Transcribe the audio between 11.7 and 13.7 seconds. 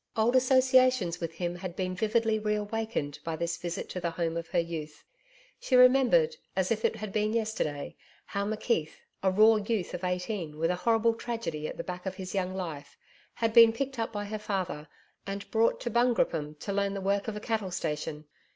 the back of his young life, had